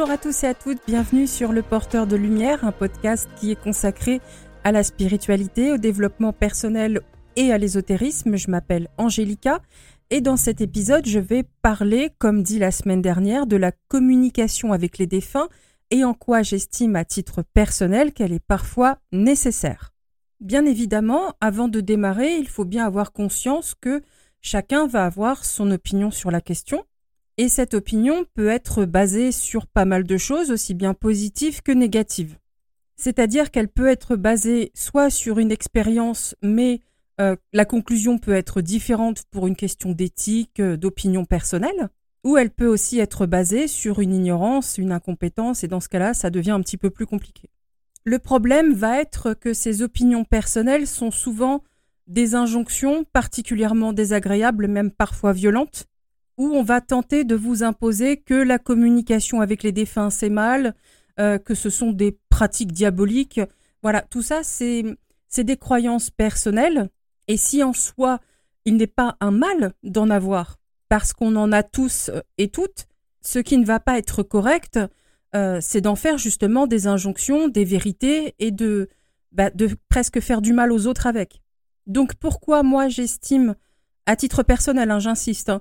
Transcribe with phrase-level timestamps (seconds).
[0.00, 3.50] Bonjour à tous et à toutes, bienvenue sur Le Porteur de Lumière, un podcast qui
[3.50, 4.22] est consacré
[4.64, 7.02] à la spiritualité, au développement personnel
[7.36, 8.34] et à l'ésotérisme.
[8.34, 9.60] Je m'appelle Angélica
[10.08, 14.72] et dans cet épisode, je vais parler, comme dit la semaine dernière, de la communication
[14.72, 15.50] avec les défunts
[15.90, 19.92] et en quoi j'estime à titre personnel qu'elle est parfois nécessaire.
[20.40, 24.00] Bien évidemment, avant de démarrer, il faut bien avoir conscience que
[24.40, 26.86] chacun va avoir son opinion sur la question,
[27.40, 31.72] et cette opinion peut être basée sur pas mal de choses, aussi bien positives que
[31.72, 32.36] négatives.
[32.96, 36.80] C'est-à-dire qu'elle peut être basée soit sur une expérience, mais
[37.18, 41.88] euh, la conclusion peut être différente pour une question d'éthique, euh, d'opinion personnelle,
[42.24, 46.12] ou elle peut aussi être basée sur une ignorance, une incompétence, et dans ce cas-là,
[46.12, 47.48] ça devient un petit peu plus compliqué.
[48.04, 51.62] Le problème va être que ces opinions personnelles sont souvent
[52.06, 55.86] des injonctions particulièrement désagréables, même parfois violentes,
[56.40, 60.74] où on va tenter de vous imposer que la communication avec les défunts c'est mal,
[61.18, 63.42] euh, que ce sont des pratiques diaboliques.
[63.82, 64.96] Voilà, tout ça c'est
[65.36, 66.88] des croyances personnelles
[67.28, 68.20] et si en soi
[68.64, 70.56] il n'est pas un mal d'en avoir
[70.88, 72.86] parce qu'on en a tous et toutes,
[73.20, 74.80] ce qui ne va pas être correct,
[75.36, 78.88] euh, c'est d'en faire justement des injonctions, des vérités et de
[79.32, 81.42] bah, de presque faire du mal aux autres avec.
[81.86, 83.56] Donc pourquoi moi j'estime,
[84.06, 85.60] à titre personnel, hein, j'insiste, hein,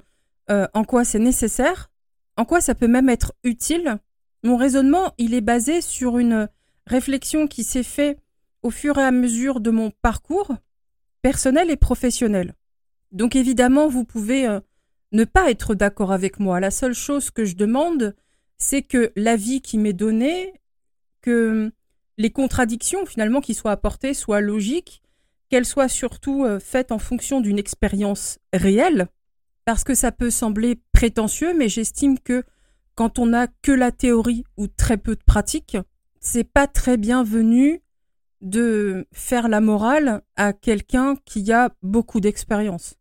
[0.52, 1.90] euh, en quoi c'est nécessaire,
[2.38, 3.98] en quoi ça peut même être utile.
[4.44, 6.48] Mon raisonnement, il est basé sur une
[6.88, 8.20] réflexion qui s'est faite
[8.64, 10.56] au fur et à mesure de mon parcours
[11.22, 12.56] personnel et professionnel.
[13.12, 14.60] Donc évidemment, vous pouvez euh,
[15.12, 16.60] ne pas être d'accord avec moi.
[16.60, 18.16] La seule chose que je demande,
[18.58, 20.54] c'est que l'avis qui m'est donné,
[21.22, 21.72] que
[22.18, 25.02] les contradictions finalement qui soient apportées soient logiques,
[25.50, 29.08] qu'elles soient surtout euh, faites en fonction d'une expérience réelle,
[29.70, 32.42] parce que ça peut sembler prétentieux, mais j'estime que
[32.96, 35.78] quand on n'a que la théorie ou très peu de pratique,
[36.20, 37.84] c'est pas très bienvenu
[38.42, 42.96] de faire la morale à quelqu'un qui a beaucoup d'expérience.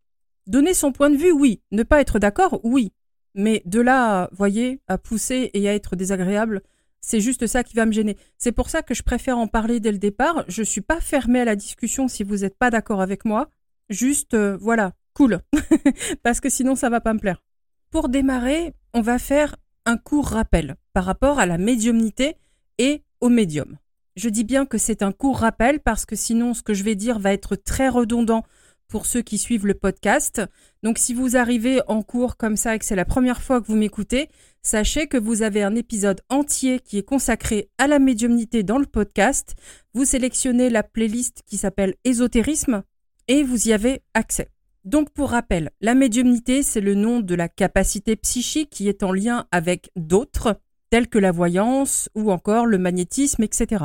[0.47, 1.63] Donner son point de vue, oui.
[1.73, 2.93] Ne pas être d'accord, oui.
[3.35, 6.61] Mais de là, voyez, à pousser et à être désagréable,
[7.01, 8.19] c'est juste ça qui va me gêner.
[8.37, 10.45] C'est pour ça que je préfère en parler dès le départ.
[10.49, 13.49] Je suis pas fermée à la discussion si vous n'êtes pas d'accord avec moi.
[13.89, 15.41] Juste, euh, voilà, cool,
[16.23, 17.43] parce que sinon ça va pas me plaire.
[17.91, 22.37] Pour démarrer, on va faire un court rappel par rapport à la médiumnité
[22.79, 23.79] et au médium.
[24.15, 26.95] Je dis bien que c'est un court rappel parce que sinon ce que je vais
[26.95, 28.45] dire va être très redondant
[28.87, 30.41] pour ceux qui suivent le podcast.
[30.85, 33.67] Donc si vous arrivez en cours comme ça et que c'est la première fois que
[33.67, 34.29] vous m'écoutez,
[34.63, 38.87] sachez que vous avez un épisode entier qui est consacré à la médiumnité dans le
[38.87, 39.57] podcast.
[39.95, 42.85] Vous sélectionnez la playlist qui s'appelle Ésotérisme
[43.27, 44.49] et vous y avez accès.
[44.89, 49.13] Donc pour rappel, la médiumnité, c'est le nom de la capacité psychique qui est en
[49.13, 53.85] lien avec d'autres, tels que la voyance ou encore le magnétisme, etc.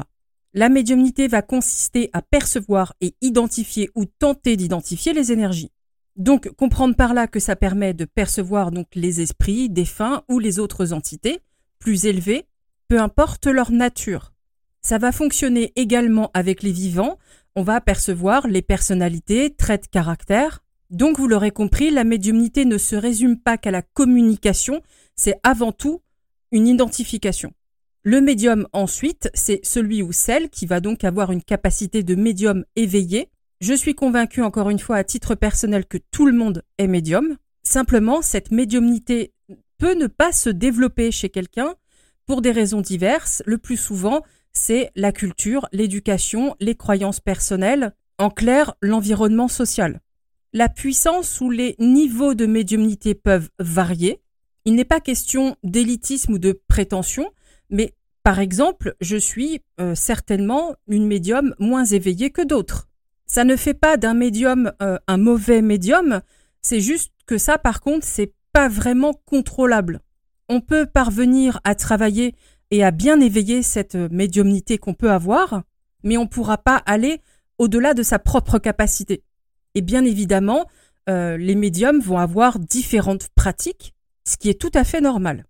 [0.54, 5.74] La médiumnité va consister à percevoir et identifier ou tenter d'identifier les énergies.
[6.16, 10.58] Donc comprendre par là que ça permet de percevoir donc les esprits, défunts ou les
[10.58, 11.42] autres entités
[11.80, 12.46] plus élevées,
[12.88, 14.32] peu importe leur nature.
[14.82, 17.18] Ça va fonctionner également avec les vivants,
[17.58, 20.63] on va percevoir les personnalités, traits de caractère,
[20.94, 24.82] donc vous l'aurez compris, la médiumnité ne se résume pas qu'à la communication,
[25.16, 26.02] c'est avant tout
[26.52, 27.52] une identification.
[28.04, 32.64] Le médium ensuite, c'est celui ou celle qui va donc avoir une capacité de médium
[32.76, 33.30] éveillé.
[33.60, 37.38] Je suis convaincu encore une fois à titre personnel que tout le monde est médium.
[37.64, 39.34] Simplement, cette médiumnité
[39.80, 41.74] peut ne pas se développer chez quelqu'un
[42.28, 43.42] pour des raisons diverses.
[43.48, 44.22] Le plus souvent,
[44.52, 50.03] c'est la culture, l'éducation, les croyances personnelles, en clair, l'environnement social.
[50.56, 54.22] La puissance ou les niveaux de médiumnité peuvent varier.
[54.66, 57.32] Il n'est pas question d'élitisme ou de prétention,
[57.72, 62.88] mais par exemple, je suis euh, certainement une médium moins éveillée que d'autres.
[63.26, 66.22] Ça ne fait pas d'un médium euh, un mauvais médium,
[66.62, 70.02] c'est juste que ça, par contre, c'est pas vraiment contrôlable.
[70.50, 72.36] On peut parvenir à travailler
[72.70, 75.64] et à bien éveiller cette médiumnité qu'on peut avoir,
[76.04, 77.22] mais on ne pourra pas aller
[77.58, 79.24] au-delà de sa propre capacité.
[79.76, 80.68] Et bien évidemment,
[81.10, 83.94] euh, les médiums vont avoir différentes pratiques,
[84.26, 85.46] ce qui est tout à fait normal.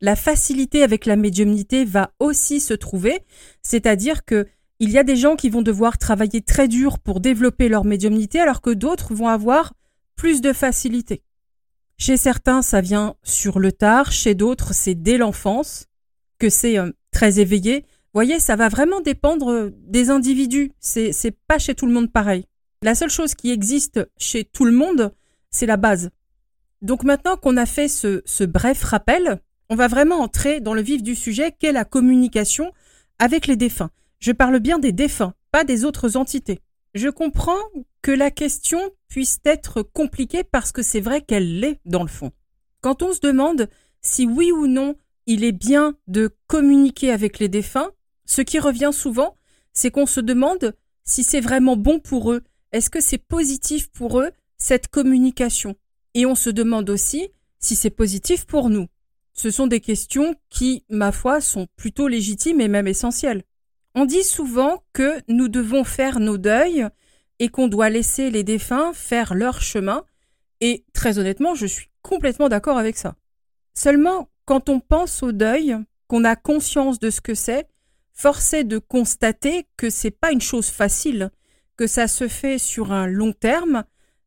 [0.00, 3.20] La facilité avec la médiumnité va aussi se trouver,
[3.62, 4.46] c'est-à-dire que
[4.80, 8.40] il y a des gens qui vont devoir travailler très dur pour développer leur médiumnité
[8.40, 9.72] alors que d'autres vont avoir
[10.16, 11.22] plus de facilité.
[11.96, 15.86] Chez certains, ça vient sur le tard, chez d'autres, c'est dès l'enfance
[16.38, 17.80] que c'est euh, très éveillé.
[17.80, 20.72] Vous voyez, ça va vraiment dépendre euh, des individus.
[20.80, 22.44] C'est, c'est pas chez tout le monde pareil.
[22.84, 25.14] La seule chose qui existe chez tout le monde,
[25.50, 26.10] c'est la base.
[26.82, 29.40] Donc maintenant qu'on a fait ce, bref rappel,
[29.70, 32.72] on va vraiment entrer dans le vif du sujet qu'est la communication
[33.18, 33.88] avec les défunts.
[34.18, 36.60] Je parle bien des défunts, pas des autres entités.
[36.92, 37.56] Je comprends
[38.02, 42.32] que la question puisse être compliquée parce que c'est vrai qu'elle l'est dans le fond.
[42.82, 43.70] Quand on se demande
[44.02, 44.94] si oui ou non
[45.24, 47.92] il est bien de communiquer avec les défunts,
[48.26, 49.38] ce qui revient souvent,
[49.72, 52.42] c'est qu'on se demande si c'est vraiment bon pour eux,
[52.74, 55.76] est-ce que c'est positif pour eux, cette communication?
[56.14, 57.28] Et on se demande aussi
[57.60, 58.88] si c'est positif pour nous.
[59.32, 63.44] Ce sont des questions qui, ma foi, sont plutôt légitimes et même essentielles.
[63.94, 66.84] On dit souvent que nous devons faire nos deuils
[67.38, 70.04] et qu'on doit laisser les défunts faire leur chemin,
[70.60, 73.14] et très honnêtement, je suis complètement d'accord avec ça.
[73.74, 75.76] Seulement, quand on pense au deuil,
[76.08, 77.68] qu'on a conscience de ce que c'est,
[78.12, 81.30] force est de constater que c'est pas une chose facile,
[81.76, 83.84] que ça se fait sur un long terme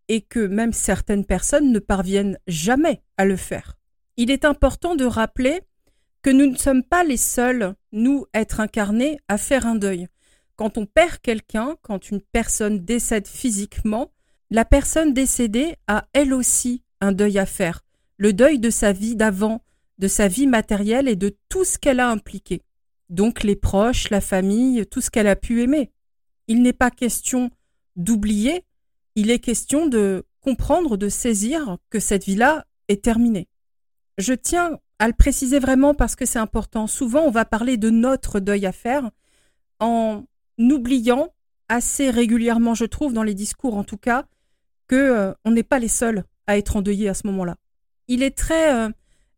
[0.07, 3.77] et que même certaines personnes ne parviennent jamais à le faire.
[4.15, 5.61] Il est important de rappeler
[6.21, 10.07] que nous ne sommes pas les seuls, nous, être incarnés, à faire un deuil.
[10.55, 14.11] Quand on perd quelqu'un, quand une personne décède physiquement,
[14.49, 17.81] la personne décédée a elle aussi un deuil à faire,
[18.17, 19.61] le deuil de sa vie d'avant,
[19.99, 22.63] de sa vie matérielle et de tout ce qu'elle a impliqué.
[23.09, 25.91] Donc les proches, la famille, tout ce qu'elle a pu aimer.
[26.47, 27.49] Il n'est pas question
[27.95, 28.63] d'oublier,
[29.15, 33.47] il est question de comprendre, de saisir que cette vie-là est terminée.
[34.17, 36.87] Je tiens à le préciser vraiment parce que c'est important.
[36.87, 39.11] Souvent, on va parler de notre deuil à faire
[39.79, 40.23] en
[40.57, 41.33] oubliant
[41.69, 44.25] assez régulièrement, je trouve, dans les discours en tout cas,
[44.87, 47.57] que euh, on n'est pas les seuls à être endeuillés à ce moment-là.
[48.07, 48.89] Il est très euh,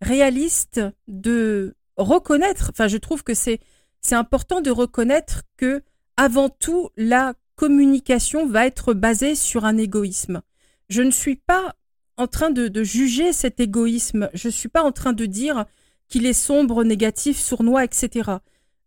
[0.01, 3.59] réaliste de reconnaître, enfin je trouve que c'est
[4.01, 5.83] c'est important de reconnaître que
[6.19, 10.41] avant tout la communication va être basée sur un égoïsme.
[10.89, 11.77] Je ne suis pas
[12.17, 15.63] en train de, juger cet égoïsme, je ne suis pas en train de dire
[16.09, 18.31] qu'il est sombre, négatif, sournois, etc.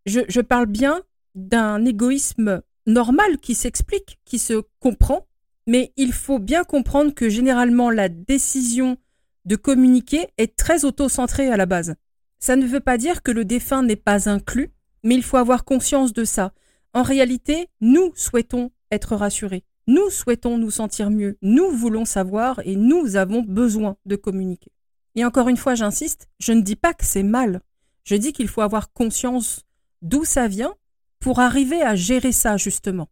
[0.05, 1.01] Je, parle bien
[1.35, 5.27] d'un égoïsme normal qui s'explique, qui se comprend,
[5.67, 8.99] mais il faut bien comprendre que généralement la décision
[9.47, 11.95] de communiquer est très auto-centrée à la base.
[12.41, 14.71] Ça ne veut pas dire que le défunt n'est pas inclus,
[15.03, 16.53] mais il faut avoir conscience de ça.
[16.95, 19.65] En réalité, nous souhaitons être rassurés.
[19.87, 21.39] Nous souhaitons nous sentir mieux.
[21.43, 24.71] Nous voulons savoir et nous avons besoin de communiquer.
[25.15, 27.61] Et encore une fois, j'insiste, je ne dis pas que c'est mal.
[28.05, 29.63] Je dis qu'il faut avoir conscience
[30.03, 30.75] d'où ça vient
[31.19, 33.09] pour arriver à gérer ça justement.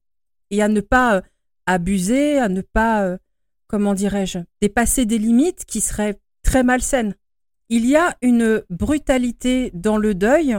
[0.50, 1.20] Et à ne pas euh,
[1.66, 3.18] abuser, à ne pas euh,
[3.66, 7.14] comment dirais-je, dépasser des limites qui seraient très malsaines.
[7.68, 10.58] Il y a une brutalité dans le deuil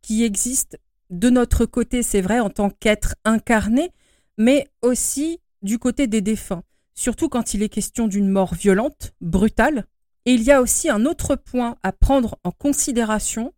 [0.00, 0.78] qui existe
[1.12, 3.90] de notre côté, c'est vrai, en tant qu'être incarné,
[4.38, 6.62] mais aussi du côté des défunts,
[6.94, 9.84] surtout quand il est question d'une mort violente, brutale.
[10.24, 13.52] Et il y a aussi un autre point à prendre en considération,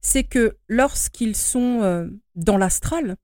[0.00, 2.06] c'est que lorsqu'ils sont euh,
[2.36, 3.16] dans l'astral,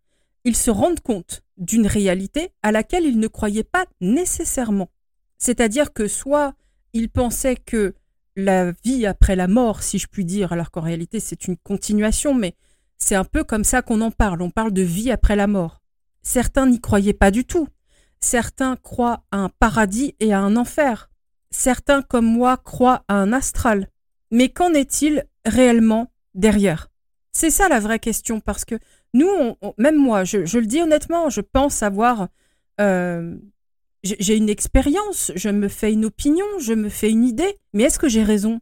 [0.45, 4.91] ils se rendent compte d'une réalité à laquelle ils ne croyaient pas nécessairement.
[5.39, 6.55] C'est-à-dire que soit
[6.95, 7.95] il pensait que
[8.35, 12.35] la vie après la mort, si je puis dire, alors qu'en réalité c'est une continuation,
[12.35, 12.55] mais
[12.99, 15.81] c'est un peu comme ça qu'on en parle, on parle de vie après la mort.
[16.23, 17.69] Certains n'y croyaient pas du tout.
[18.21, 21.09] Certains croient à un paradis et à un enfer.
[21.51, 23.89] Certains, comme moi, croient à un astral.
[24.31, 26.89] Mais qu'en est-il réellement derrière?
[27.33, 28.75] C'est ça la vraie question, parce que
[29.15, 29.29] nous,
[29.79, 32.29] même moi, je, le dis honnêtement, je pense avoir
[32.81, 33.37] euh,
[34.03, 37.99] j'ai une expérience, je me fais une opinion, je me fais une idée, mais est-ce
[37.99, 38.61] que j'ai raison?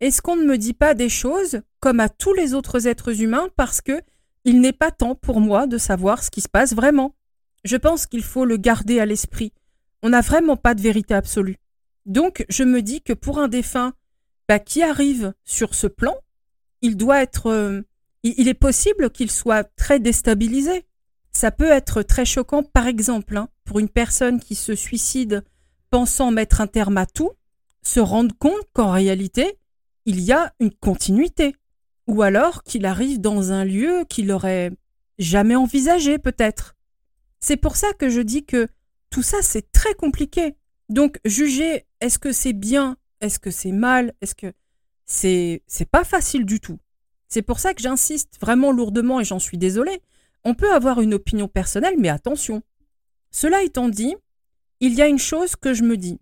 [0.00, 3.48] Est-ce qu'on ne me dit pas des choses comme à tous les autres êtres humains
[3.56, 4.02] parce que
[4.44, 7.14] il n'est pas temps pour moi de savoir ce qui se passe vraiment?
[7.64, 9.52] Je pense qu'il faut le garder à l'esprit.
[10.02, 11.56] On n'a vraiment pas de vérité absolue.
[12.04, 13.94] Donc je me dis que pour un défunt
[14.48, 16.14] bah, qui arrive sur ce plan,
[16.82, 17.50] il doit être...
[17.50, 17.82] Euh,
[18.22, 20.84] il est possible qu'il soit très déstabilisé.
[21.30, 25.44] Ça peut être très choquant, par exemple, hein, pour une personne qui se suicide
[25.90, 27.30] pensant mettre un terme à tout,
[27.82, 29.58] se rendre compte qu'en réalité,
[30.06, 31.54] il y a une continuité.
[32.06, 34.70] Ou alors qu'il arrive dans un lieu qu'il aurait
[35.18, 36.74] jamais envisagé, peut-être.
[37.40, 38.68] C'est pour ça que je dis que
[39.10, 40.54] tout ça, c'est très compliqué.
[40.88, 44.52] Donc, juger est-ce que c'est bien, est-ce que c'est mal, est-ce que
[45.04, 46.78] c'est c'est pas facile du tout.
[47.28, 50.00] C'est pour ça que j'insiste vraiment lourdement et j'en suis désolée
[50.46, 52.62] on peut avoir une opinion personnelle, mais attention.
[53.32, 54.14] Cela étant dit,
[54.78, 56.20] il y a une chose que je me dis.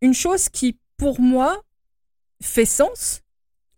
[0.00, 1.63] Une chose qui, pour moi,
[2.44, 3.22] fait sens.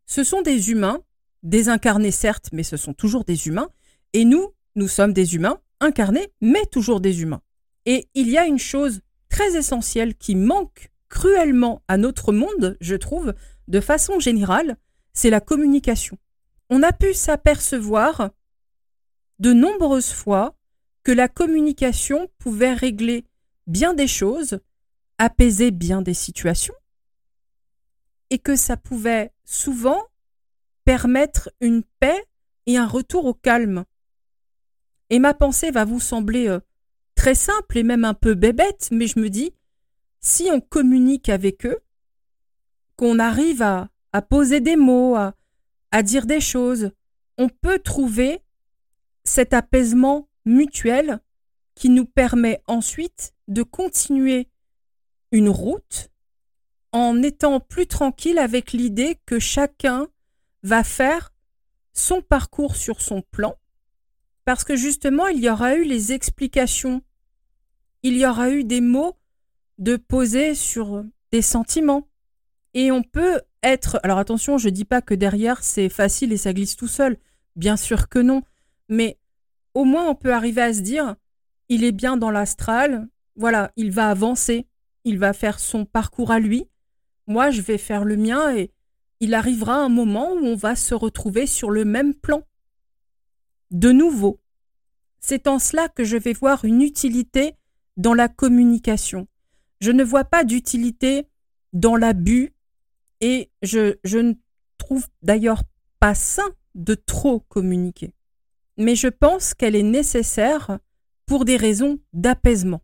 [0.06, 1.02] Ce sont des humains,
[1.42, 3.70] désincarnés certes, mais ce sont toujours des humains.
[4.12, 7.42] Et nous, nous sommes des humains, incarnés, mais toujours des humains.
[7.87, 12.96] Et il y a une chose très essentielle qui manque cruellement à notre monde, je
[12.96, 13.35] trouve,
[13.68, 14.76] de façon générale,
[15.12, 16.18] c'est la communication.
[16.70, 18.30] On a pu s'apercevoir
[19.38, 20.56] de nombreuses fois
[21.04, 23.25] que la communication pouvait régler
[23.66, 24.58] bien des choses,
[25.18, 26.75] apaiser bien des situations,
[28.30, 30.02] et que ça pouvait souvent
[30.85, 32.25] permettre une paix
[32.66, 33.85] et un retour au calme.
[35.11, 36.61] Et ma pensée va vous sembler euh,
[37.14, 39.52] très simple et même un peu bébête, mais je me dis,
[40.21, 41.78] si on communique avec eux,
[42.97, 43.88] qu'on arrive à,
[44.30, 46.90] poser des mots, à dire des choses,
[47.37, 48.40] on peut trouver
[49.25, 51.21] cet apaisement mutuel
[51.75, 54.49] qui nous permet ensuite de continuer
[55.33, 56.11] une route
[56.96, 60.08] en étant plus tranquille avec l'idée que chacun
[60.62, 61.34] va faire
[61.92, 63.54] son parcours sur son plan,
[64.46, 67.02] parce que justement, il y aura eu les explications,
[68.02, 69.14] il y aura eu des mots
[69.76, 72.08] de poser sur des sentiments.
[72.72, 74.00] Et on peut être...
[74.02, 77.18] Alors attention, je ne dis pas que derrière c'est facile et ça glisse tout seul,
[77.56, 78.42] bien sûr que non,
[78.88, 79.18] mais
[79.74, 81.16] au moins on peut arriver à se dire,
[81.68, 84.66] il est bien dans l'astral, voilà, il va avancer,
[85.04, 86.66] il va faire son parcours à lui,
[87.26, 88.73] moi je vais faire le mien et
[89.21, 92.42] il arrivera un moment où on va se retrouver sur le même plan.
[93.71, 94.40] De nouveau,
[95.21, 97.54] c'est en cela que je vais voir une utilité
[97.97, 99.26] dans la communication.
[99.80, 101.26] Je ne vois pas d'utilité
[101.73, 102.54] dans l'abus
[103.21, 104.35] et je, ne
[104.78, 105.62] trouve d'ailleurs
[105.99, 108.12] pas sain de trop communiquer.
[108.76, 110.78] Mais je pense qu'elle est nécessaire
[111.25, 112.83] pour des raisons d'apaisement.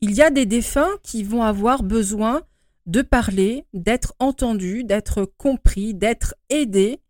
[0.00, 2.42] Il y a des défunts qui vont avoir besoin
[2.86, 7.00] de parler, d'être entendus, d'être compris, d'être aidés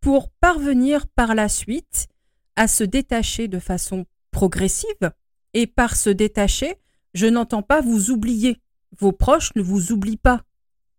[0.00, 2.08] pour parvenir par la suite
[2.56, 5.12] à se détacher de façon progressive.
[5.54, 6.76] Et par se détacher,
[7.14, 8.58] je n'entends pas vous oublier.
[8.98, 10.42] Vos proches ne vous oublient pas.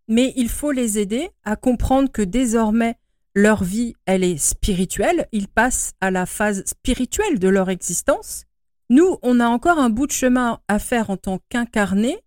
[0.08, 2.96] Mais il faut les aider à comprendre que désormais,
[3.36, 5.28] leur vie, elle est spirituelle.
[5.32, 8.46] Ils passent à la phase spirituelle de leur existence.
[8.90, 12.20] Nous, on a encore un bout de chemin à faire en tant qu'incarnés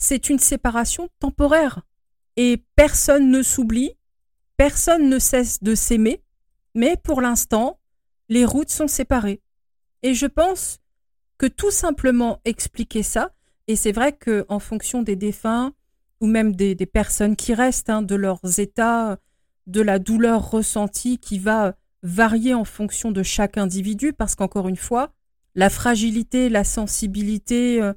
[0.00, 1.82] c'est une séparation temporaire.
[2.36, 3.92] Et personne ne s'oublie,
[4.56, 6.24] personne ne cesse de s'aimer,
[6.74, 7.78] mais pour l'instant,
[8.28, 9.42] les routes sont séparées.
[10.02, 10.78] Et je pense
[11.38, 13.30] que tout simplement expliquer ça,
[13.68, 15.72] et c'est vrai que en fonction des défunts,
[16.20, 19.18] ou même des, personnes qui restent, hein, de leurs états,
[19.66, 24.76] de la douleur ressentie qui va varier en fonction de chaque individu, parce qu'encore une
[24.76, 25.12] fois,
[25.54, 27.92] la fragilité, la sensibilité, euh,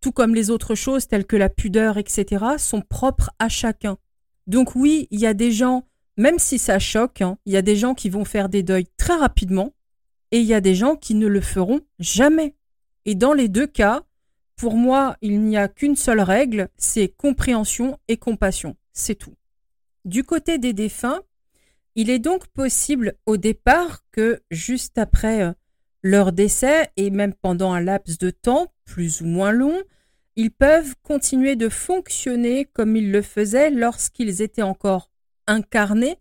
[0.00, 3.98] tout comme les autres choses telles que la pudeur, etc., sont propres à chacun.
[4.46, 5.86] Donc oui, il y a des gens,
[6.16, 8.88] même si ça choque, hein, il y a des gens qui vont faire des deuils
[8.96, 9.74] très rapidement,
[10.30, 12.54] et il y a des gens qui ne le feront jamais.
[13.04, 14.02] Et dans les deux cas,
[14.56, 18.76] pour moi, il n'y a qu'une seule règle, c'est compréhension et compassion.
[18.92, 19.34] C'est tout.
[20.04, 21.22] Du côté des défunts,
[21.94, 25.52] il est donc possible au départ que juste après euh,
[26.02, 29.82] leur décès et même pendant un laps de temps plus ou moins long,
[30.36, 35.10] ils peuvent continuer de fonctionner comme ils le faisaient lorsqu'ils étaient encore
[35.46, 36.16] incarnés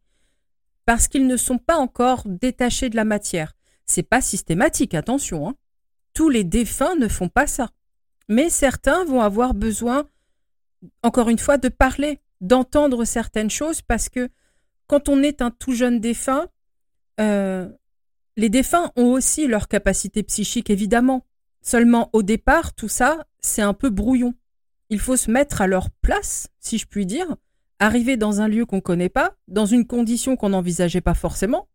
[0.85, 3.55] parce qu'ils ne sont pas encore détachés de la matière.
[3.85, 5.49] C'est pas systématique, attention.
[5.49, 5.55] Hein.
[6.13, 7.69] Tous les défunts ne font pas ça.
[8.29, 10.07] Mais certains vont avoir besoin,
[11.03, 14.29] encore une fois, de parler, d'entendre certaines choses parce que
[14.87, 16.47] quand on est un tout jeune défunt,
[17.19, 17.69] euh,
[18.37, 21.25] les défunts ont aussi leur capacité psychique, évidemment.
[21.61, 24.35] Seulement, au départ, tout ça, c'est un peu brouillon.
[24.89, 27.35] Il faut se mettre à leur place, si je puis dire,
[27.79, 31.67] arriver dans un lieu qu'on ne connaît pas, dans une condition qu'on n'envisageait pas forcément,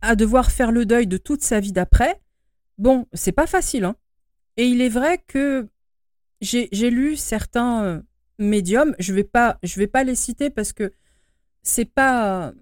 [0.00, 2.22] à devoir faire le deuil de toute sa vie d'après.
[2.78, 3.96] Bon, c'est pas facile, hein.
[4.56, 5.68] Et il est vrai que
[6.40, 8.02] j'ai lu certains euh,
[8.38, 9.28] médiums, je vais
[9.62, 10.92] je vais pas les citer parce que
[11.62, 12.52] c'est pas,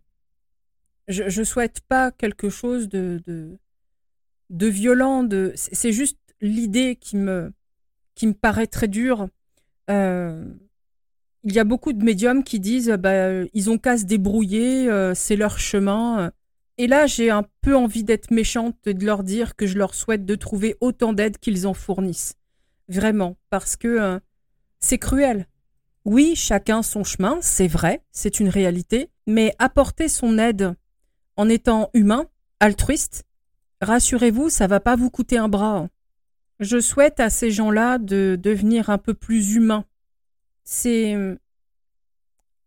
[1.11, 3.59] je, ne souhaite pas quelque chose de,
[4.51, 5.29] violent.
[5.55, 7.53] C'est juste l'idée qui me,
[8.15, 9.29] qui me paraît très dure.
[9.91, 10.45] Euh,
[11.43, 15.15] il y a beaucoup de médiums qui disent bah, ils ont qu'à se débrouiller, euh,
[15.15, 16.33] c'est leur chemin.
[16.79, 19.95] Et là, j'ai un peu envie d'être méchante et de leur dire que je leur
[19.95, 22.37] souhaite de trouver autant d'aide qu'ils en fournissent.
[22.89, 24.19] Vraiment, parce que euh,
[24.79, 25.47] c'est cruel.
[26.07, 30.75] Oui, chacun son chemin, c'est vrai, c'est une réalité, mais apporter son aide
[31.41, 32.27] en étant humain,
[32.61, 33.25] altruiste,
[33.81, 35.89] rassurez-vous, ça va pas vous coûter un bras.
[36.59, 39.87] Je souhaite à ces gens-là de devenir un peu plus humains.
[40.65, 41.17] C'est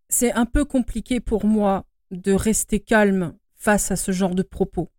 [0.09, 4.89] c'est un peu compliqué pour moi de rester calme face à ce genre de propos.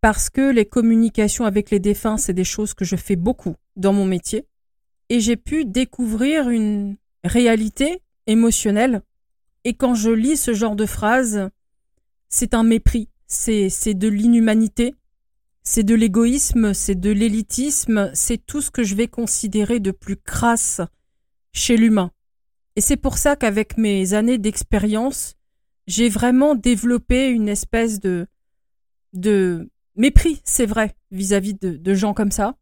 [0.00, 3.92] Parce que les communications avec les défunts, c'est des choses que je fais beaucoup dans
[3.92, 4.46] mon métier.
[5.10, 9.02] Et j'ai pu découvrir une réalité émotionnelle.
[9.64, 11.50] Et quand je lis ce genre de phrases,
[12.32, 14.94] c'est un mépris, c'est de l'inhumanité,
[15.62, 20.16] c'est de l'égoïsme, c'est de l'élitisme, c'est tout ce que je vais considérer de plus
[20.16, 20.80] crasse
[21.52, 22.10] chez l'humain.
[22.74, 25.34] Et c'est pour ça qu'avec mes années d'expérience,
[25.86, 28.26] j'ai vraiment développé une espèce de,
[29.12, 32.56] de mépris, c'est vrai, vis-à-vis de, de, gens comme ça.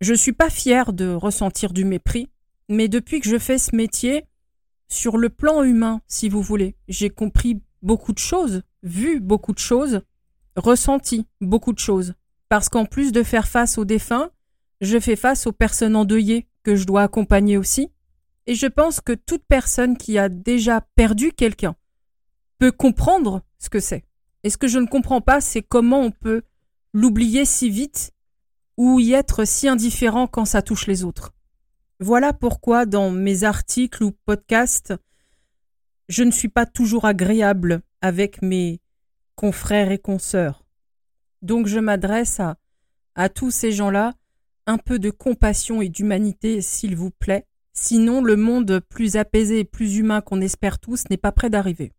[0.00, 2.28] Je suis pas fière de ressentir du mépris,
[2.68, 4.24] mais depuis que je fais ce métier,
[4.88, 9.58] sur le plan humain, si vous voulez, j'ai compris beaucoup de choses, vu beaucoup de
[9.58, 10.02] choses,
[10.56, 12.14] ressenti beaucoup de choses
[12.52, 14.30] parce qu'en plus de faire face aux défunts,
[14.82, 17.90] je fais face aux personnes endeuillées que je dois accompagner aussi.
[18.46, 21.76] Et je pense que toute personne qui a déjà perdu quelqu'un
[22.58, 24.04] peut comprendre ce que c'est.
[24.44, 26.42] Et ce que je ne comprends pas, c'est comment on peut
[26.92, 28.12] l'oublier si vite
[28.76, 31.32] ou y être si indifférent quand ça touche les autres.
[32.00, 34.92] Voilà pourquoi dans mes articles ou podcasts,
[36.08, 38.80] je ne suis pas toujours agréable avec mes
[39.34, 40.64] confrères et consoeurs.
[41.40, 42.56] Donc je m'adresse à,
[43.14, 44.14] à tous ces gens-là,
[44.66, 47.46] un peu de compassion et d'humanité, s'il vous plaît.
[47.72, 51.92] Sinon, le monde plus apaisé et plus humain qu'on espère tous n'est pas prêt d'arriver.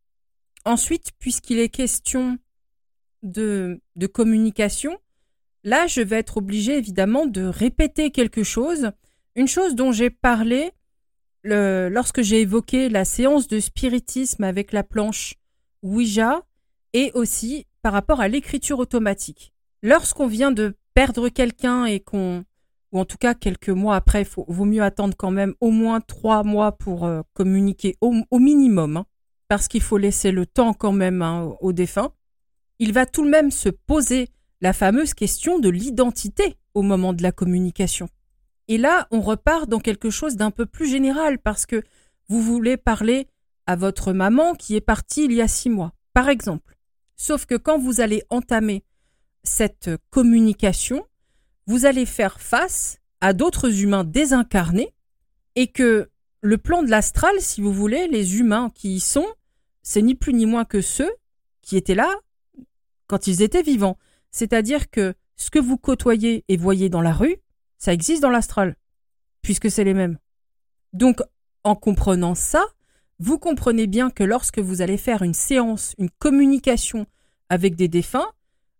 [0.65, 2.37] Ensuite, puisqu'il est question
[3.21, 4.97] de, de communication,
[5.63, 8.91] là, je vais être obligé évidemment de répéter quelque chose,
[9.35, 10.71] une chose dont j'ai parlé
[11.43, 15.35] lorsque j'ai évoqué la séance de spiritisme avec la planche
[15.81, 16.43] Ouija
[16.93, 19.53] et aussi par rapport à l'écriture automatique.
[19.81, 22.45] Lorsqu'on vient de perdre quelqu'un et qu'on,
[22.91, 25.99] ou en tout cas quelques mois après, il vaut mieux attendre quand même au moins
[25.99, 29.05] trois mois pour euh, communiquer au, minimum, hein,
[29.49, 32.13] parce qu'il faut laisser le temps quand même hein, au défunt.
[32.79, 34.29] Il va tout de même se poser
[34.61, 38.07] la fameuse question de l'identité au moment de la communication.
[38.67, 41.83] Et là, on repart dans quelque chose d'un peu plus général parce que
[42.29, 43.27] vous voulez parler
[43.65, 46.75] à votre maman qui est partie il y a six mois, par exemple.
[47.15, 48.83] Sauf que quand vous allez entamer
[49.43, 51.05] cette communication,
[51.67, 54.93] vous allez faire face à d'autres humains désincarnés
[55.55, 56.09] et que
[56.41, 59.27] le plan de l'astral, si vous voulez, les humains qui y sont,
[59.81, 61.11] c'est ni plus ni moins que ceux
[61.61, 62.13] qui étaient là
[63.07, 63.97] quand ils étaient vivants.
[64.31, 67.37] C'est-à-dire que ce que vous côtoyez et voyez dans la rue,
[67.83, 68.77] ça existe dans l'astral,
[69.41, 70.17] puisque c'est les mêmes.
[70.93, 71.19] Donc,
[71.65, 72.65] en comprenant ça,
[73.19, 77.07] vous comprenez bien que lorsque vous allez faire une séance, une communication
[77.49, 78.31] avec des défunts,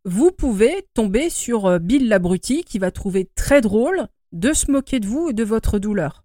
[0.06, 5.02] vous pouvez tomber sur euh, Bill l'abruti qui va trouver très drôle de se moquer
[5.02, 6.24] de vous et de votre douleur.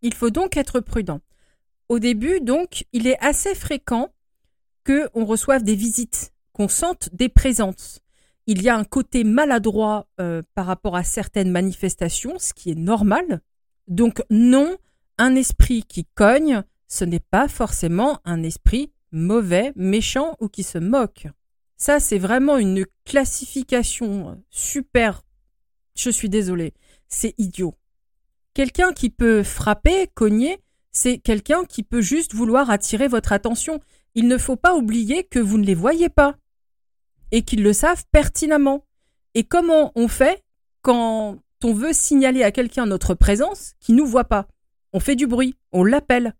[0.00, 1.20] Il faut donc être prudent.
[1.90, 4.08] Au début, donc, il est assez fréquent
[4.84, 8.00] que on reçoive des visites, qu'on sente des présences.
[8.46, 12.78] Il y a un côté maladroit euh, par rapport à certaines manifestations, ce qui est
[12.78, 13.40] normal.
[13.88, 14.76] Donc non,
[15.18, 20.78] un esprit qui cogne, ce n'est pas forcément un esprit mauvais, méchant ou qui se
[20.78, 21.26] moque.
[21.76, 25.22] Ça, c'est vraiment une classification super.
[25.96, 26.72] Je suis désolée,
[27.08, 27.74] c'est idiot.
[28.54, 30.58] Quelqu'un qui peut frapper, cogner,
[30.90, 33.80] c'est quelqu'un qui peut juste vouloir attirer votre attention.
[34.14, 36.36] Il ne faut pas oublier que vous ne les voyez pas
[37.32, 38.84] et qu'ils le savent pertinemment.
[39.34, 40.42] Et comment on fait
[40.82, 44.46] quand on veut signaler à quelqu'un notre présence qui nous voit pas?
[44.92, 46.34] On fait du bruit, on l'appelle.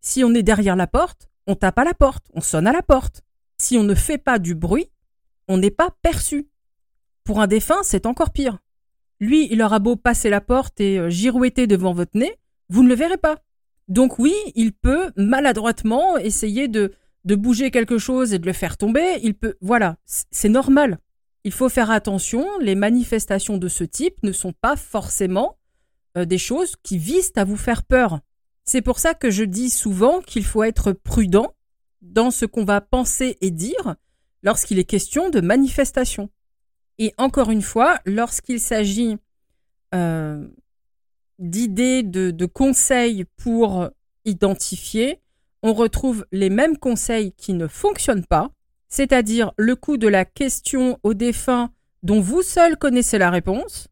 [0.00, 2.82] Si on est derrière la porte, on tape à la porte, on sonne à la
[2.82, 3.22] porte.
[3.58, 4.90] Si on ne fait pas du bruit,
[5.48, 6.48] on n'est pas perçu.
[7.24, 8.58] Pour un défunt, c'est encore pire.
[9.20, 12.34] Lui, il aura beau passer la porte et euh, girouetter devant votre nez,
[12.68, 13.36] vous ne le verrez pas.
[13.88, 16.92] Donc oui, il peut maladroitement essayer de,
[17.24, 19.18] de bouger quelque chose et de le faire tomber.
[19.22, 20.98] Il peut, voilà, c'est normal.
[21.44, 22.46] Il faut faire attention.
[22.60, 25.56] Les manifestations de ce type ne sont pas forcément
[26.16, 28.20] euh, des choses qui visent à vous faire peur.
[28.64, 31.54] C'est pour ça que je dis souvent qu'il faut être prudent
[32.02, 33.96] dans ce qu'on va penser et dire
[34.42, 36.30] lorsqu'il est question de manifestation.
[36.98, 39.16] Et encore une fois, lorsqu'il s'agit
[39.94, 40.46] euh,
[41.38, 43.88] d'idées, de conseils pour
[44.24, 45.20] identifier,
[45.62, 48.50] on retrouve les mêmes conseils qui ne fonctionnent pas,
[48.88, 51.70] c'est-à-dire le coup de la question au défunt
[52.02, 53.88] dont vous seul connaissez la réponse,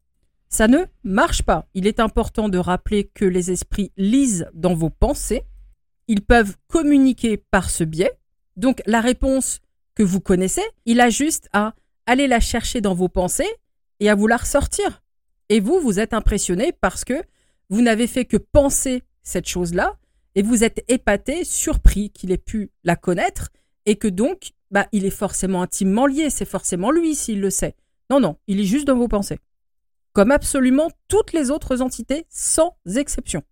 [0.49, 1.67] ça ne marche pas.
[1.75, 5.43] Il est important de rappeler que les esprits lisent dans vos pensées.
[6.07, 8.11] Ils peuvent communiquer par ce biais.
[8.55, 9.59] Donc la réponse
[9.93, 11.75] que vous connaissez, il a juste à
[12.07, 13.49] aller la chercher dans vos pensées
[13.99, 15.03] et à vous la ressortir.
[15.49, 17.21] Et vous, vous êtes impressionné parce que
[17.69, 19.97] vous n'avez fait que penser cette chose-là
[20.39, 23.49] et vous êtes épaté, surpris qu'il ait pu la connaître
[23.85, 27.75] et que donc, bah, il est forcément intimement lié, c'est forcément lui s'il le sait.
[28.09, 29.39] Non, non, il est juste dans vos pensées
[30.13, 33.43] comme absolument toutes les autres entités, sans exception.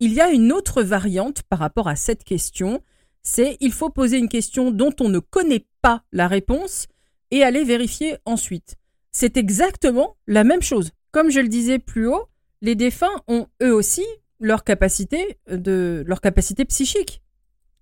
[0.00, 2.82] Il y a une autre variante par rapport à cette question,
[3.26, 6.88] C'est il faut poser une question dont on ne connaît pas la réponse
[7.30, 8.76] et aller vérifier ensuite.
[9.12, 10.90] C'est exactement la même chose.
[11.10, 12.26] Comme je le disais plus haut,
[12.60, 14.04] les défunts ont eux aussi
[14.40, 17.22] leur capacité de leur capacité psychique.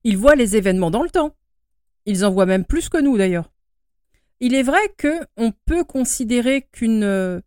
[0.05, 1.37] Ils voient les événements dans le temps.
[2.07, 3.53] Ils en voient même plus que nous d'ailleurs.
[4.41, 7.43] Il est vrai que on peut considérer qu'une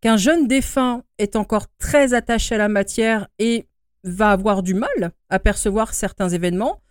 [0.00, 3.66] qu'un jeune défunt est encore très attaché à la matière et
[4.04, 6.82] va avoir du mal à percevoir certains événements,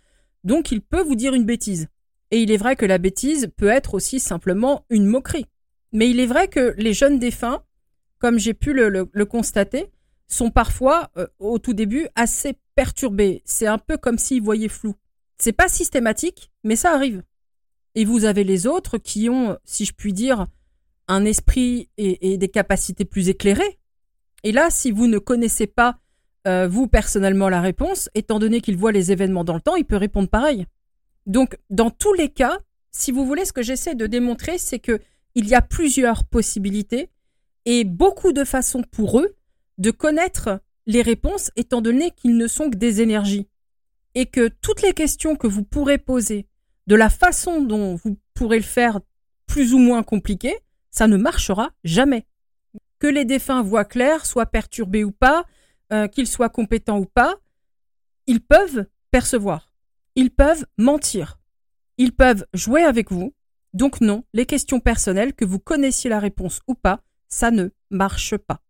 [0.42, 1.86] donc il peut vous dire une bêtise.
[2.30, 5.46] Et il est vrai que la bêtise peut être aussi simplement une moquerie.
[5.92, 7.62] Mais il est vrai que les jeunes défunts,
[8.18, 9.92] comme j'ai pu le, constater,
[10.26, 13.42] sont parfois, euh, au tout début, assez perturbés.
[13.44, 14.94] C'est un peu comme s'ils voyaient flou.
[15.38, 17.22] C'est pas systématique, mais ça arrive.
[17.94, 20.46] Et vous avez les autres qui ont, si je puis dire,
[21.06, 23.78] un esprit et, des capacités plus éclairées.
[24.42, 25.98] Et là, si vous ne connaissez pas,
[26.46, 29.84] euh, vous personnellement, la réponse, étant donné qu'il voit les événements dans le temps, il
[29.84, 30.66] peut répondre pareil.
[31.26, 32.58] Donc, dans tous les cas,
[32.90, 35.00] si vous voulez, ce que j'essaie de démontrer, c'est que
[35.34, 37.10] il y a plusieurs possibilités
[37.64, 39.34] et beaucoup de façons pour eux
[39.78, 43.48] de connaître les réponses, étant donné qu'ils ne sont que des énergies.
[44.14, 46.46] Et que toutes les questions que vous pourrez poser
[46.86, 49.00] de la façon dont vous pourrez le faire
[49.46, 50.56] plus ou moins compliqué,
[50.90, 52.26] ça ne marchera jamais.
[52.98, 55.44] Que les défunts voient clair, soient perturbés ou pas,
[55.92, 57.36] euh, qu'ils soient compétents ou pas,
[58.26, 59.72] ils peuvent percevoir.
[60.16, 61.38] Ils peuvent mentir.
[61.98, 63.34] Ils peuvent jouer avec vous.
[63.72, 68.36] Donc non, les questions personnelles, que vous connaissiez la réponse ou pas, ça ne marche
[68.36, 68.63] pas.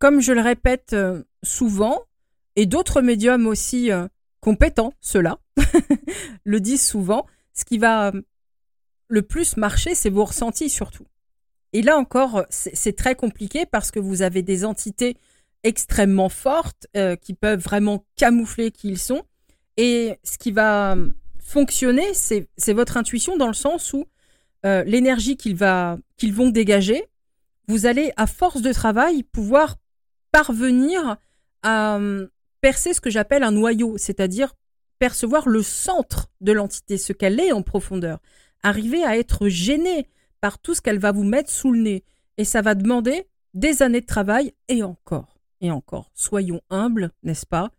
[0.00, 2.00] Comme je le répète euh, souvent,
[2.56, 4.08] et d'autres médiums aussi euh,
[4.40, 5.38] compétents, ceux-là,
[6.44, 8.22] le disent souvent, ce qui va euh,
[9.08, 11.06] le plus marcher, c'est vos ressentis surtout.
[11.74, 15.16] Et là encore, c'est très compliqué parce que vous avez des entités
[15.62, 16.88] extrêmement fortes
[17.20, 19.22] qui peuvent vraiment camoufler qui ils sont.
[19.76, 20.96] Et ce qui va
[21.38, 24.06] fonctionner, c'est votre intuition dans le sens où
[24.64, 27.04] l'énergie qu'ils vont dégager,
[27.68, 29.76] vous allez, à force de travail, pouvoir
[30.32, 31.16] parvenir
[31.62, 31.98] à
[32.60, 34.54] percer ce que j'appelle un noyau, c'est-à-dire
[34.98, 38.20] percevoir le centre de l'entité, ce qu'elle est en profondeur,
[38.62, 40.06] arriver à être gêné
[40.40, 42.04] par tout ce qu'elle va vous mettre sous le nez.
[42.36, 46.10] Et ça va demander des années de travail et encore, et encore.
[46.14, 47.70] Soyons humbles, n'est-ce pas?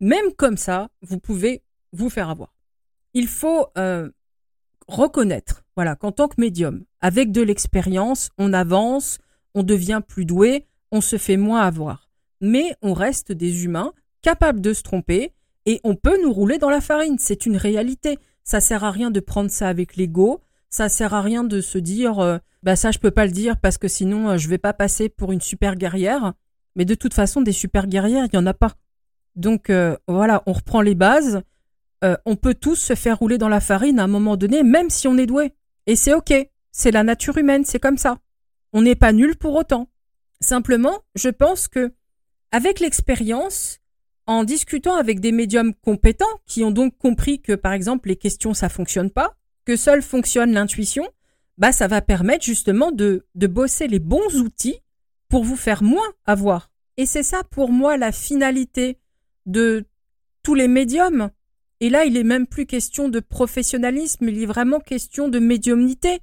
[0.00, 2.54] Même comme ça, vous pouvez vous faire avoir.
[3.14, 4.10] Il faut euh,
[4.88, 9.18] reconnaître, voilà, qu'en tant que médium, avec de l'expérience, on avance,
[9.54, 12.10] on devient plus doué, on se fait moins avoir.
[12.40, 15.32] Mais on reste des humains capables de se tromper
[15.66, 18.18] et on peut nous rouler dans la farine, c'est une réalité.
[18.44, 21.78] Ça sert à rien de prendre ça avec l'ego, ça sert à rien de se
[21.78, 24.58] dire euh, bah ça je peux pas le dire parce que sinon euh, je vais
[24.58, 26.34] pas passer pour une super guerrière.
[26.76, 28.74] Mais de toute façon des super guerrières, il y en a pas.
[29.34, 31.42] Donc euh, voilà, on reprend les bases.
[32.24, 35.08] on peut tous se faire rouler dans la farine à un moment donné, même si
[35.08, 35.54] on est doué.
[35.86, 36.32] Et c'est ok,
[36.70, 38.18] c'est la nature humaine, c'est comme ça.
[38.72, 39.88] On n'est pas nul pour autant.
[40.40, 41.92] Simplement, je pense que
[42.52, 43.80] avec l'expérience,
[44.26, 48.54] en discutant avec des médiums compétents qui ont donc compris que par exemple les questions
[48.54, 51.08] ça fonctionne pas, que seule fonctionne l'intuition,
[51.58, 54.80] bah ça va permettre justement de, de bosser les bons outils
[55.28, 56.70] pour vous faire moins avoir.
[56.96, 58.98] Et c'est ça pour moi la finalité
[59.46, 59.84] de
[60.42, 61.30] tous les médiums.
[61.80, 66.20] Et là, il est même plus question de professionnalisme, il est vraiment question de médiumnité.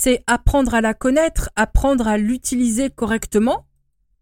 [0.00, 3.66] C'est apprendre à la connaître, apprendre à l'utiliser correctement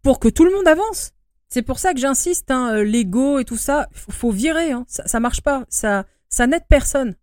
[0.01, 1.11] pour que tout le monde avance.
[1.49, 5.19] C'est pour ça que j'insiste, hein, euh, l'ego et tout ça, faut, virer, hein, ça,
[5.19, 7.13] marche pas, ça, ça n'aide personne.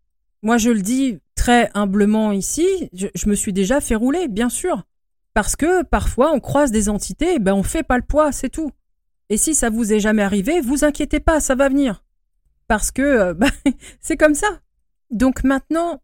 [0.43, 4.85] Moi, je le dis très humblement ici, je, me suis déjà fait rouler, bien sûr,
[5.35, 8.71] parce que parfois on croise des entités, ben on fait pas le poids, c'est tout.
[9.31, 12.05] Et si ça vous est jamais arrivé, vous inquiétez pas, ça va venir,
[12.69, 13.51] parce que euh, ben,
[14.01, 14.61] c'est comme ça.
[15.11, 16.04] Donc maintenant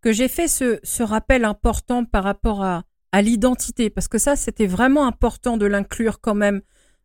[0.00, 2.84] que j'ai fait ce, rappel important par rapport à,
[3.20, 6.60] l'identité, parce que ça c'était vraiment important de l'inclure quand même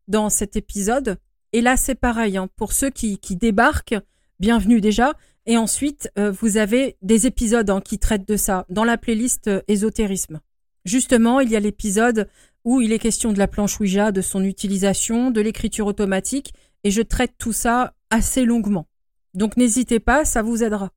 [0.07, 1.17] dans cet épisode.
[1.53, 3.95] Et là, c'est pareil, hein, pour ceux qui, qui, débarquent,
[4.39, 5.13] bienvenue déjà.
[5.45, 9.47] Et ensuite, euh, vous avez des épisodes hein, qui traitent de ça dans la playlist
[9.47, 10.41] euh, ésotérisme.
[10.85, 12.29] Justement, il y a l'épisode
[12.65, 16.53] où il est question de la planche Ouija, de son utilisation, de l'écriture automatique,
[16.83, 18.87] et je traite tout ça assez longuement.
[19.33, 20.91] Donc n'hésitez pas, ça vous aidera.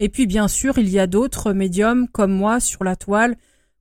[0.00, 3.36] Et puis bien sûr, il y a d'autres médiums comme moi sur la toile,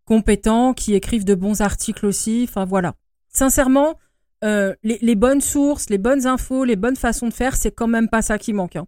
[0.06, 2.96] compétents, qui écrivent de bons articles aussi, enfin voilà.
[3.30, 3.98] Sincèrement,
[4.44, 8.10] euh, les, bonnes sources, les bonnes infos, les bonnes façons de faire, c'est quand même
[8.10, 8.76] pas ça qui manque.
[8.76, 8.88] Hein.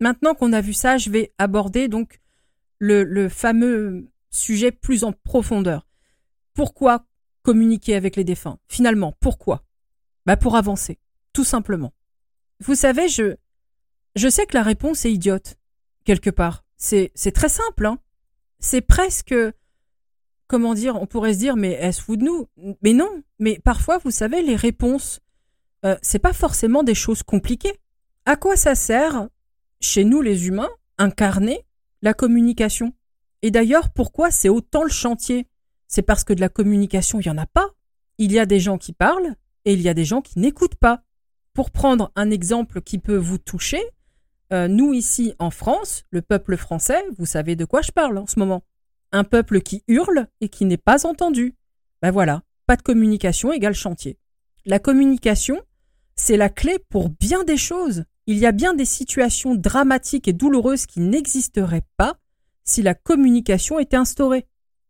[0.00, 2.20] Maintenant qu'on a vu ça, je vais aborder donc
[2.78, 5.86] le, fameux sujet plus en profondeur.
[6.54, 7.06] Pourquoi
[7.42, 8.58] communiquer avec les défunts?
[8.68, 9.64] Finalement, pourquoi?
[10.26, 10.98] Bah pour avancer,
[11.32, 11.92] tout simplement.
[12.60, 13.36] Vous savez, je
[14.16, 15.56] Je sais que la réponse est idiote,
[16.06, 16.64] quelque part.
[16.78, 17.98] C'est, très simple, hein.
[18.58, 19.34] C'est presque,
[20.46, 22.48] comment dire, on pourrait se dire, mais est-ce vous de nous
[22.82, 25.20] Mais non, mais parfois, vous savez, les réponses,
[25.84, 27.78] euh, c'est pas forcément des choses compliquées.
[28.24, 29.28] À quoi ça sert,
[29.80, 31.66] chez nous les humains, incarner
[32.00, 32.94] la communication?
[33.42, 35.46] Et d'ailleurs, pourquoi c'est autant le chantier?
[35.88, 37.70] C'est parce que de la communication, il n'y en a pas.
[38.18, 40.76] Il y a des gens qui parlent et il y a des gens qui n'écoutent
[40.76, 41.02] pas.
[41.52, 43.82] Pour prendre un exemple qui peut vous toucher,
[44.52, 48.26] euh, nous ici en France, le peuple français, vous savez de quoi je parle en
[48.26, 48.62] ce moment.
[49.12, 51.56] Un peuple qui hurle et qui n'est pas entendu.
[52.02, 54.18] Ben voilà, pas de communication égale chantier.
[54.64, 55.60] La communication,
[56.16, 58.04] c'est la clé pour bien des choses.
[58.26, 62.16] Il y a bien des situations dramatiques et douloureuses qui n'existeraient pas
[62.64, 64.46] si la communication était instaurée.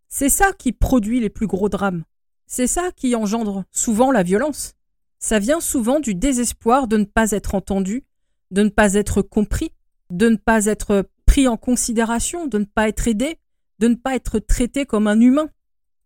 [0.08, 2.04] C'est ça qui produit les plus gros drames.
[2.46, 4.74] C'est ça qui engendre souvent la violence.
[5.18, 8.04] Ça vient souvent du désespoir de ne pas être entendu,
[8.50, 9.70] de ne pas être compris,
[10.10, 13.38] de ne pas être pris en considération, de ne pas être aidé,
[13.78, 15.48] de ne pas être traité comme un humain.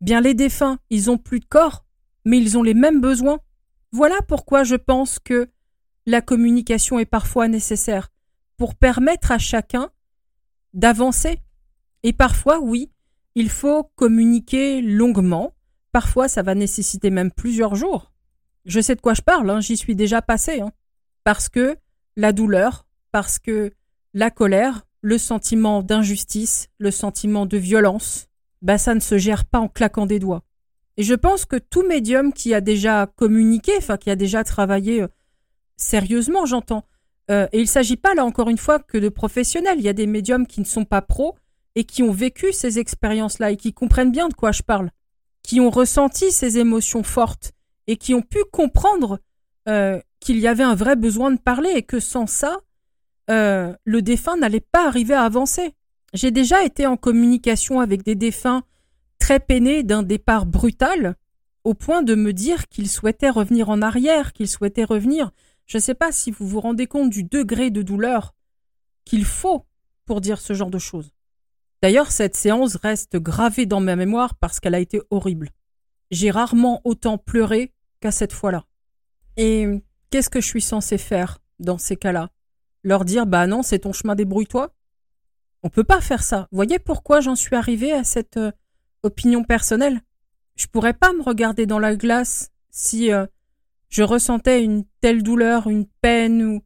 [0.01, 1.85] Bien les défunts, ils ont plus de corps,
[2.25, 3.41] mais ils ont les mêmes besoins.
[3.93, 5.51] Voilà pourquoi je pense que
[6.07, 8.09] la communication est parfois nécessaire
[8.57, 9.91] pour permettre à chacun
[10.73, 11.41] d'avancer.
[12.03, 12.91] Et parfois, oui,
[13.35, 15.55] il faut communiquer longuement.
[15.93, 18.13] Parfois, ça va nécessiter même plusieurs jours.
[18.65, 20.61] Je sais de quoi je parle, hein, j'y suis déjà passé.
[20.61, 20.73] Hein.
[21.25, 21.77] Parce que
[22.21, 23.73] la douleur, parce que
[24.13, 28.29] la colère, le sentiment d'injustice, le sentiment de violence,
[28.61, 30.43] bah ça ne se gère pas en claquant des doigts.
[30.99, 35.01] Et je pense que tout médium qui a déjà communiqué, enfin qui a déjà travaillé
[35.01, 35.09] euh,
[35.79, 36.85] sérieusement, j'entends,
[37.31, 39.89] euh, et il ne s'agit pas là encore une fois que de professionnels, il y
[39.89, 41.37] a des médiums qui ne sont pas pros
[41.75, 44.91] et qui ont vécu ces expériences-là et qui comprennent bien de quoi je parle,
[45.43, 47.53] qui ont ressenti ces émotions fortes
[47.87, 49.21] et qui ont pu comprendre
[49.69, 52.61] euh, qu'il y avait un vrai besoin de parler et que sans ça,
[53.31, 55.75] euh, le défunt n'allait pas arriver à avancer.
[56.13, 58.63] J'ai déjà été en communication avec des défunts
[59.19, 61.15] très peinés d'un départ brutal,
[61.63, 65.31] au point de me dire qu'ils souhaitaient revenir en arrière, qu'ils souhaitaient revenir.
[65.67, 68.35] Je ne sais pas si vous vous rendez compte du degré de douleur
[69.05, 69.67] qu'il faut
[70.05, 71.13] pour dire ce genre de choses.
[71.83, 75.51] D'ailleurs, cette séance reste gravée dans ma mémoire parce qu'elle a été horrible.
[76.11, 78.65] J'ai rarement autant pleuré qu'à cette fois-là.
[79.37, 82.31] Et Qu'est-ce que je suis censé faire dans ces cas-là?
[82.83, 84.75] Leur dire bah non, c'est ton chemin, débrouille-toi
[85.63, 86.49] On peut pas faire ça.
[86.51, 88.51] Voyez pourquoi j'en suis arrivé à cette euh,
[89.05, 90.01] opinion personnelle?
[90.57, 93.25] Je pourrais pas me regarder dans la glace si euh,
[93.89, 96.63] je ressentais une telle douleur, une peine ou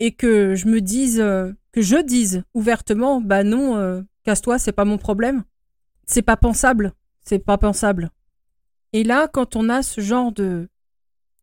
[0.00, 4.84] et que je me dise euh, que je dise ouvertement bah non, casse-toi, c'est pas
[4.84, 5.44] mon problème.
[6.04, 6.92] C'est pas pensable,
[7.24, 8.10] c'est pas pensable.
[8.92, 10.68] Et là, quand on a ce genre de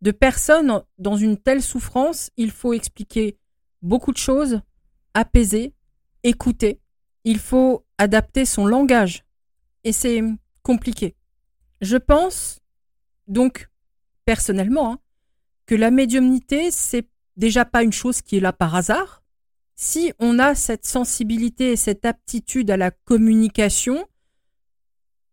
[0.01, 3.37] de personnes dans une telle souffrance, il faut expliquer
[3.81, 4.61] beaucoup de choses,
[5.13, 5.73] apaiser,
[6.23, 6.79] écouter.
[7.23, 9.25] Il faut adapter son langage.
[9.83, 10.23] Et c'est
[10.63, 11.15] compliqué.
[11.81, 12.59] Je pense,
[13.27, 13.69] donc,
[14.25, 14.99] personnellement, hein,
[15.65, 17.07] que la médiumnité, c'est
[17.37, 19.23] déjà pas une chose qui est là par hasard.
[19.75, 24.05] Si on a cette sensibilité et cette aptitude à la communication,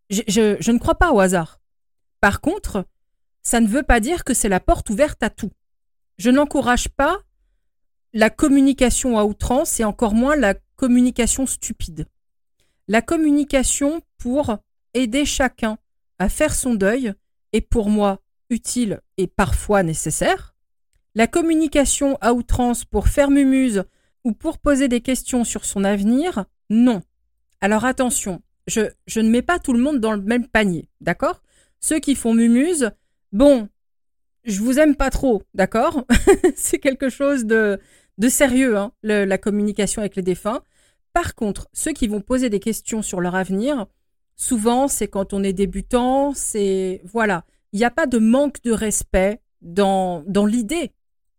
[0.09, 0.21] je,
[0.59, 1.59] je ne crois pas au hasard.
[2.21, 2.85] Par contre,
[3.47, 5.51] ça ne veut pas dire que c'est la porte ouverte à tout.
[6.17, 7.17] Je n'encourage pas
[8.11, 12.07] la communication à outrance et encore moins la communication stupide.
[12.89, 14.57] La communication pour
[14.93, 15.77] aider chacun
[16.19, 17.13] à faire son deuil
[17.53, 20.53] est pour moi utile et parfois nécessaire.
[21.15, 23.85] La communication à outrance pour faire mumuse
[24.25, 27.01] ou pour poser des questions sur son avenir, non.
[27.61, 28.81] Alors attention, je,
[29.15, 31.41] ne mets pas tout le monde dans le même panier, d'accord?
[31.79, 32.91] Ceux qui font mumuse,
[33.31, 33.67] Bon,
[34.43, 36.05] je vous aime pas trop, d'accord?
[36.55, 37.79] C'est quelque chose de,
[38.17, 40.61] de sérieux, hein, la communication avec les défunts.
[41.13, 43.87] Par contre, ceux qui vont poser des questions sur leur avenir,
[44.35, 48.71] souvent c'est quand on est débutant, c'est voilà, il n'y a pas de manque de
[48.71, 50.91] respect dans, dans l'idée.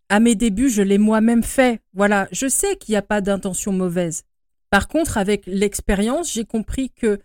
[0.08, 1.80] À mes débuts, je l'ai moi-même fait.
[1.94, 4.24] Voilà, je sais qu'il n'y a pas d'intention mauvaise.
[4.70, 7.20] Par contre, avec l'expérience, j'ai compris que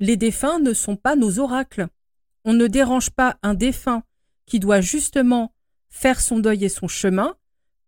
[0.00, 1.88] les défunts ne sont pas nos oracles.
[2.48, 4.04] On ne dérange pas un défunt
[4.46, 5.52] qui doit justement
[5.90, 7.36] faire son deuil et son chemin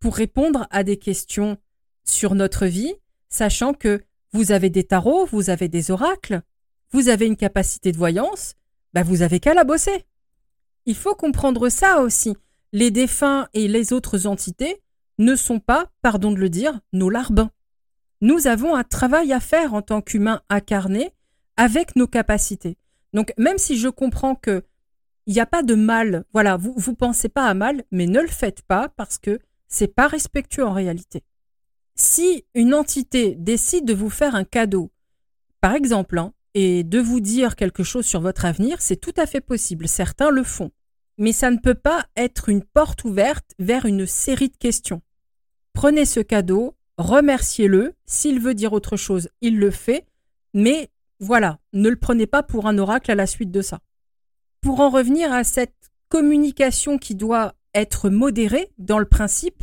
[0.00, 1.56] pour répondre à des questions
[2.04, 2.92] sur notre vie,
[3.30, 4.02] sachant que
[4.34, 6.42] vous avez des tarots, vous avez des oracles,
[6.90, 8.52] vous avez une capacité de voyance,
[8.92, 10.04] bah vous avez qu'à la bosser.
[10.84, 12.36] Il faut comprendre ça aussi.
[12.74, 14.82] Les défunts et les autres entités
[15.16, 17.50] ne sont pas, pardon de le dire, nos larbins.
[18.20, 21.14] Nous avons un travail à faire en tant qu'humains incarnés
[21.56, 22.76] avec nos capacités.
[23.12, 24.62] Donc même si je comprends que
[25.26, 28.20] il n'y a pas de mal, voilà, vous vous pensez pas à mal, mais ne
[28.20, 31.22] le faites pas parce que c'est pas respectueux en réalité.
[31.94, 34.90] Si une entité décide de vous faire un cadeau,
[35.60, 39.26] par exemple, hein, et de vous dire quelque chose sur votre avenir, c'est tout à
[39.26, 39.86] fait possible.
[39.86, 40.72] Certains le font.
[41.18, 45.02] Mais ça ne peut pas être une porte ouverte vers une série de questions.
[45.74, 47.94] Prenez ce cadeau, remerciez-le.
[48.06, 50.06] S'il veut dire autre chose, il le fait.
[50.54, 53.80] Mais voilà, ne le prenez pas pour un oracle à la suite de ça.
[54.60, 59.62] Pour en revenir à cette communication qui doit être modérée dans le principe,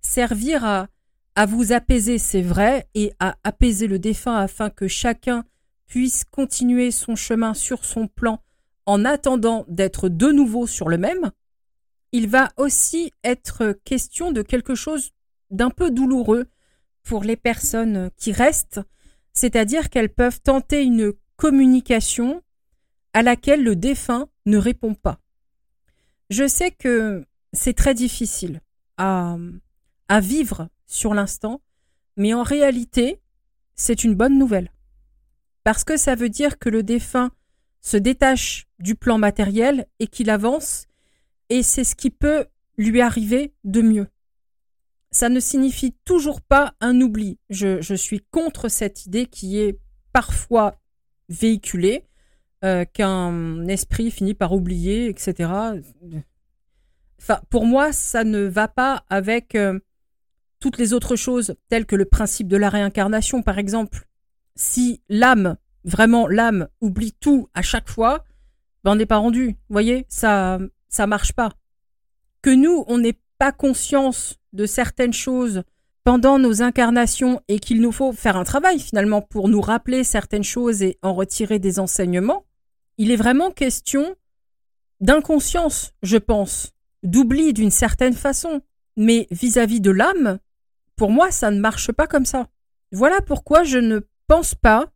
[0.00, 0.88] servir à,
[1.34, 5.44] à vous apaiser, c'est vrai, et à apaiser le défunt afin que chacun
[5.86, 8.40] puisse continuer son chemin sur son plan
[8.86, 11.30] en attendant d'être de nouveau sur le même,
[12.12, 15.10] il va aussi être question de quelque chose
[15.50, 16.46] d'un peu douloureux
[17.02, 18.80] pour les personnes qui restent,
[19.38, 22.42] c'est-à-dire qu'elles peuvent tenter une communication
[23.12, 25.20] à laquelle le défunt ne répond pas.
[26.28, 28.60] Je sais que c'est très difficile
[28.96, 29.36] à,
[30.08, 31.60] à vivre sur l'instant,
[32.16, 33.20] mais en réalité,
[33.76, 34.72] c'est une bonne nouvelle
[35.62, 37.30] parce que ça veut dire que le défunt
[37.80, 40.86] se détache du plan matériel et qu'il avance,
[41.48, 42.46] et c'est ce qui peut
[42.76, 44.08] lui arriver de mieux.
[45.18, 47.40] Ça ne signifie toujours pas un oubli.
[47.50, 49.76] Je, suis contre cette idée qui est
[50.12, 50.76] parfois
[51.28, 52.04] véhiculée,
[52.64, 55.50] euh, qu'un esprit finit par oublier, etc.
[57.20, 59.80] Enfin, pour moi, ça ne va pas avec euh,
[60.60, 64.06] toutes les autres choses, telles que le principe de la réincarnation, par exemple
[64.54, 68.24] si l'âme, vraiment l'âme, oublie tout à chaque fois,
[68.84, 69.48] ben on n'est pas rendu.
[69.48, 71.50] Vous voyez, ça, ça marche pas.
[72.40, 75.62] Que nous, on n'ait pas conscience de certaines choses
[76.04, 80.44] pendant nos incarnations et qu'il nous faut faire un travail finalement pour nous rappeler certaines
[80.44, 82.44] choses et en retirer des enseignements,
[82.96, 84.16] il est vraiment question
[85.00, 86.72] d'inconscience, je pense,
[87.02, 88.62] d'oubli d'une certaine façon.
[88.96, 90.38] Mais vis-à-vis -vis de l'âme,
[90.96, 92.48] pour moi, ça ne marche pas comme ça.
[92.90, 94.90] Voilà pourquoi je ne pense pas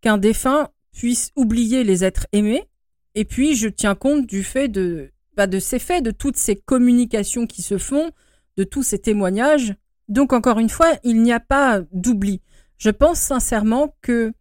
[0.00, 2.68] qu'un défunt puisse oublier les êtres aimés.
[3.14, 5.10] Et puis, je tiens compte du fait de,
[5.46, 8.10] de ces faits, de toutes ces communications qui se font,
[8.56, 9.74] de tous ces témoignages.
[10.08, 12.40] Donc, encore une fois, il n'y a pas d'oubli.
[12.78, 14.32] Je pense sincèrement que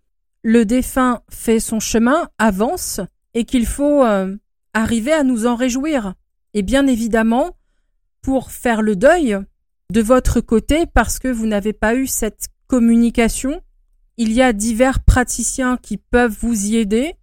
[0.44, 3.02] le défunt fait son chemin, avance,
[3.34, 4.36] et qu'il faut euh,
[4.74, 6.14] arriver à nous en réjouir.
[6.54, 7.58] Et bien évidemment,
[8.22, 9.38] pour faire le deuil
[9.92, 13.62] de votre côté, parce que vous n'avez pas eu cette communication,
[14.18, 17.16] il y a divers praticiens qui peuvent vous y aider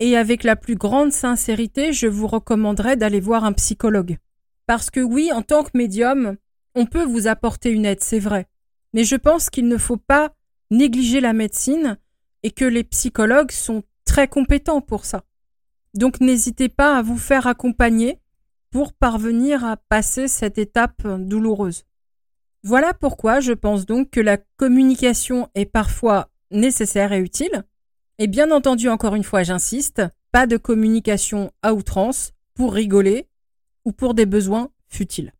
[0.00, 4.18] et avec la plus grande sincérité, je vous recommanderais d'aller voir un psychologue.
[4.66, 6.36] Parce que oui, en tant que médium,
[6.74, 8.46] on peut vous apporter une aide, c'est vrai.
[8.94, 10.34] Mais je pense qu'il ne faut pas
[10.70, 11.98] négliger la médecine
[12.42, 15.24] et que les psychologues sont très compétents pour ça.
[15.94, 18.18] Donc n'hésitez pas à vous faire accompagner
[18.70, 21.84] pour parvenir à passer cette étape douloureuse.
[22.64, 27.64] Voilà pourquoi je pense donc que la communication est parfois nécessaire et utile.
[28.18, 33.28] Et bien entendu, encore une fois, j'insiste, pas de communication à outrance pour rigoler
[33.84, 35.32] ou pour des besoins futiles.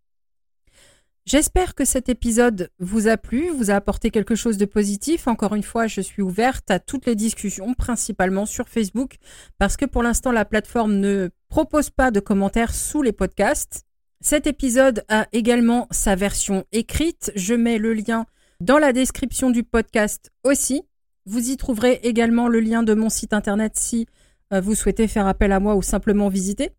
[1.24, 5.28] J'espère que cet épisode vous a plu, vous a apporté quelque chose de positif.
[5.28, 9.18] Encore une fois, je suis ouverte à toutes les discussions, principalement sur Facebook,
[9.56, 13.84] parce que pour l'instant, la plateforme ne propose pas de commentaires sous les podcasts.
[14.20, 17.30] Cet épisode a également sa version écrite.
[17.36, 18.26] Je mets le lien
[18.60, 20.82] dans la description du podcast aussi.
[21.24, 24.06] Vous y trouverez également le lien de mon site internet si
[24.52, 26.70] euh, vous souhaitez faire appel à moi ou simplement visiter.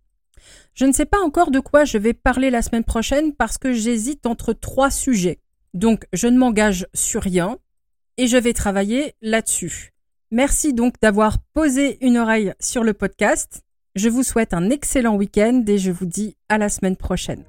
[0.74, 3.74] Je ne sais pas encore de quoi je vais parler la semaine prochaine parce que
[3.74, 5.40] j'hésite entre trois sujets.
[5.74, 7.58] Donc je ne m'engage sur rien
[8.18, 9.94] et je vais travailler là-dessus.
[10.32, 13.62] Merci donc d'avoir posé une oreille sur le podcast.
[13.96, 17.44] Je vous souhaite un excellent week-end et je vous dis à la semaine prochaine.